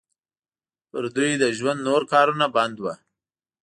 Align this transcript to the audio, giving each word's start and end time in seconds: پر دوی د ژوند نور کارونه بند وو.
پر 0.89 1.03
دوی 1.15 1.31
د 1.41 1.45
ژوند 1.57 1.79
نور 1.87 2.01
کارونه 2.13 2.45
بند 2.55 2.75
وو. 2.79 2.93